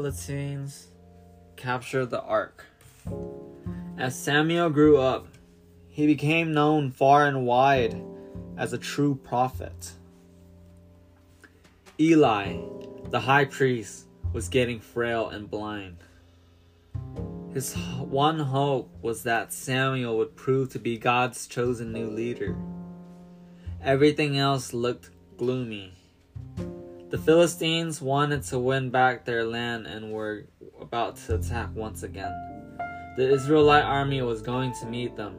[0.00, 0.86] Philistines
[1.56, 2.64] captured the ark.
[3.98, 5.26] As Samuel grew up,
[5.90, 8.02] he became known far and wide
[8.56, 9.92] as a true prophet.
[12.00, 12.56] Eli,
[13.10, 15.98] the high priest, was getting frail and blind.
[17.52, 22.56] His one hope was that Samuel would prove to be God's chosen new leader.
[23.82, 25.92] Everything else looked gloomy.
[27.10, 30.44] The Philistines wanted to win back their land and were
[30.80, 32.32] about to attack once again.
[33.16, 35.34] The Israelite army was going to meet them,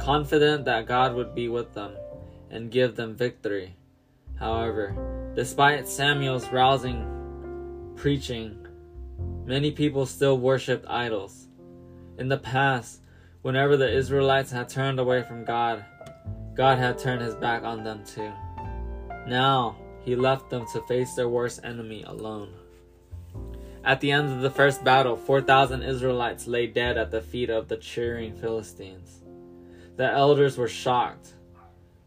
[0.00, 1.92] confident that God would be with them
[2.50, 3.76] and give them victory.
[4.36, 8.66] However, despite Samuel's rousing preaching,
[9.44, 11.46] many people still worshipped idols.
[12.18, 13.00] In the past,
[13.42, 15.84] whenever the Israelites had turned away from God,
[16.54, 18.32] God had turned his back on them too.
[19.28, 22.52] Now, he left them to face their worst enemy alone.
[23.84, 27.68] At the end of the first battle, 4,000 Israelites lay dead at the feet of
[27.68, 29.22] the cheering Philistines.
[29.96, 31.34] The elders were shocked.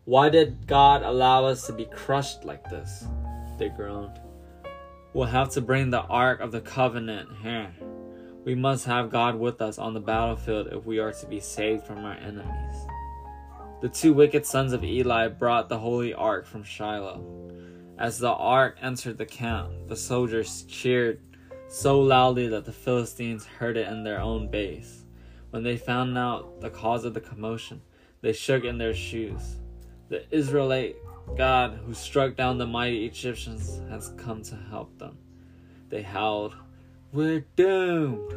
[0.06, 3.06] Why did God allow us to be crushed like this?
[3.58, 4.20] They groaned.
[5.14, 7.72] We'll have to bring the Ark of the Covenant here.
[8.46, 11.86] We must have God with us on the battlefield if we are to be saved
[11.86, 12.76] from our enemies.
[13.82, 17.22] The two wicked sons of Eli brought the holy ark from Shiloh.
[17.98, 21.20] As the ark entered the camp, the soldiers cheered
[21.68, 25.04] so loudly that the Philistines heard it in their own base.
[25.52, 27.82] When they found out the cause of the commotion,
[28.22, 29.58] they shook in their shoes.
[30.10, 30.96] The Israelite
[31.38, 35.18] God who struck down the mighty Egyptians has come to help them.
[35.90, 36.56] They howled,
[37.12, 38.34] We're doomed!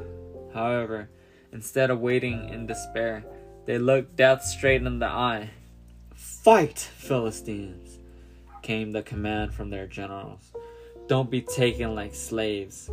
[0.53, 1.09] However,
[1.53, 3.25] instead of waiting in despair,
[3.65, 5.51] they looked death straight in the eye.
[6.15, 7.99] Fight, Philistines!
[8.67, 10.53] Came the command from their generals.
[11.07, 12.91] Don't be taken like slaves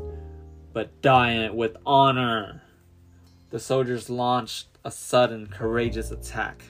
[0.73, 2.63] but die it with honor.
[3.51, 6.63] The soldiers launched a sudden, courageous attack.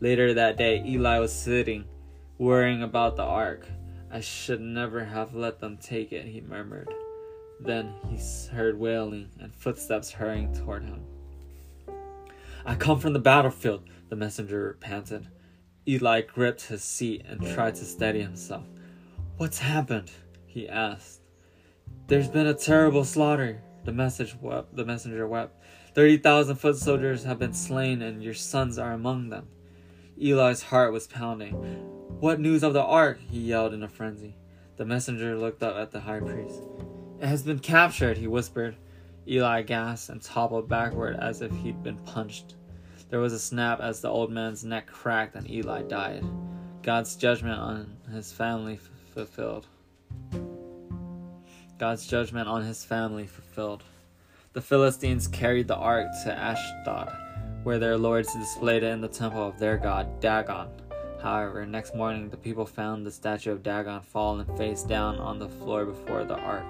[0.00, 1.84] Later that day, Eli was sitting,
[2.36, 3.66] worrying about the ark.
[4.10, 6.92] I should never have let them take it, he murmured.
[7.60, 8.18] Then he
[8.50, 11.04] heard wailing and footsteps hurrying toward him.
[12.66, 15.28] I come from the battlefield, the messenger panted.
[15.88, 18.64] Eli gripped his seat and tried to steady himself.
[19.36, 20.10] What's happened?
[20.46, 21.20] he asked.
[22.08, 25.62] There's been a terrible slaughter, the message wept, the messenger wept.
[25.94, 29.46] Thirty thousand foot soldiers have been slain, and your sons are among them.
[30.20, 31.52] Eli's heart was pounding.
[32.20, 33.20] What news of the ark?
[33.20, 34.36] he yelled in a frenzy.
[34.76, 36.62] The messenger looked up at the high priest.
[37.20, 38.76] It has been captured, he whispered.
[39.28, 42.56] Eli gasped and toppled backward as if he'd been punched.
[43.08, 46.24] There was a snap as the old man's neck cracked and Eli died.
[46.82, 49.66] God's judgment on his family f- fulfilled.
[51.78, 53.84] God's judgment on his family fulfilled.
[54.54, 57.12] The Philistines carried the ark to Ashdod,
[57.62, 60.68] where their lords displayed it in the temple of their god Dagon.
[61.22, 65.48] However, next morning the people found the statue of Dagon fallen face down on the
[65.48, 66.66] floor before the ark.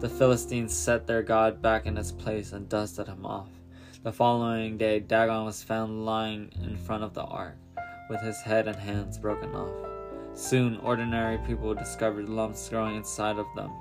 [0.00, 3.48] The Philistines set their god back in its place and dusted him off.
[4.04, 7.56] The following day, Dagon was found lying in front of the ark,
[8.08, 9.74] with his head and hands broken off.
[10.34, 13.72] Soon, ordinary people discovered lumps growing inside of them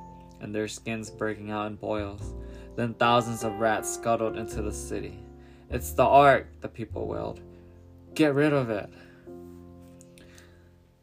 [0.41, 2.33] and their skins breaking out in boils.
[2.75, 5.19] Then thousands of rats scuttled into the city.
[5.69, 7.41] It's the ark, the people wailed.
[8.13, 8.89] Get rid of it.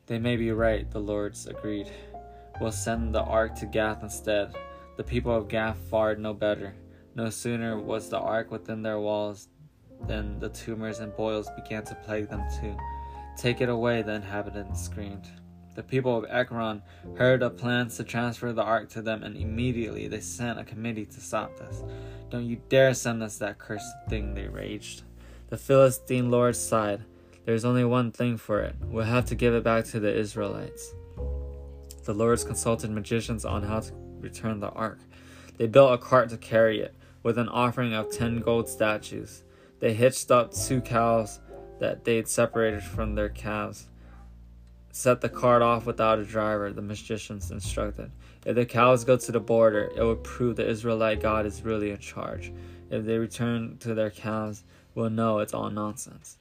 [0.07, 1.91] They may be right, the lords agreed.
[2.61, 4.55] We'll send the ark to Gath instead.
[4.97, 6.75] The people of Gath fared no better.
[7.17, 9.49] No sooner was the ark within their walls
[10.07, 12.77] than the tumors and boils began to plague them too.
[13.37, 15.29] Take it away, the inhabitants screamed.
[15.75, 16.83] The people of Ekron
[17.17, 21.07] heard of plans to transfer the ark to them, and immediately they sent a committee
[21.07, 21.83] to stop this.
[22.31, 25.03] Don't you dare send us that cursed thing, they raged.
[25.51, 27.03] The Philistine lords sighed.
[27.45, 28.77] There's only one thing for it.
[28.83, 30.95] We'll have to give it back to the Israelites.
[32.05, 34.99] The lords consulted magicians on how to return the ark.
[35.57, 36.95] They built a cart to carry it,
[37.25, 39.43] with an offering of ten gold statues.
[39.81, 41.41] They hitched up two cows
[41.81, 43.89] that they'd separated from their calves
[44.95, 48.13] set the cart off without a driver, the magicians instructed.
[48.47, 51.91] If the cows go to the border, it will prove the Israelite God is really
[51.91, 52.53] in charge.
[52.91, 54.63] If they return to their calves,
[54.95, 56.39] we'll know it's all nonsense.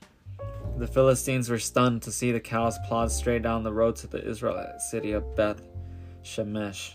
[0.78, 4.24] The Philistines were stunned to see the cows plod straight down the road to the
[4.24, 5.62] Israelite city of Beth
[6.24, 6.94] Shemesh.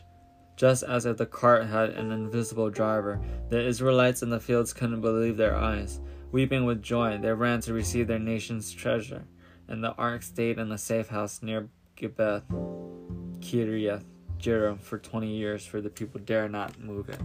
[0.59, 3.19] Just as if the cart had an invisible driver,
[3.49, 6.01] the Israelites in the fields couldn't believe their eyes.
[6.33, 9.25] Weeping with joy, they ran to receive their nation's treasure
[9.69, 12.45] and the ark stayed in a safe house near Gibeath,
[13.41, 14.05] Kiriath
[14.39, 17.21] Jearim for 20 years, for the people dare not move it.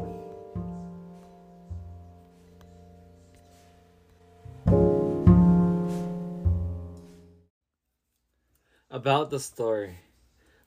[8.91, 9.97] About the story.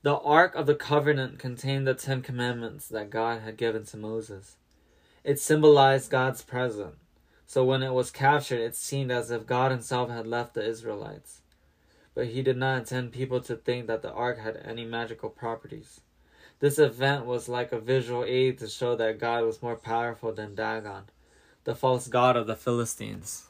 [0.07, 4.55] The Ark of the Covenant contained the Ten Commandments that God had given to Moses.
[5.25, 6.95] It symbolized God's presence,
[7.45, 11.41] so when it was captured, it seemed as if God Himself had left the Israelites.
[12.15, 16.01] But He did not intend people to think that the Ark had any magical properties.
[16.61, 20.55] This event was like a visual aid to show that God was more powerful than
[20.55, 21.07] Dagon,
[21.65, 23.49] the false god of the Philistines.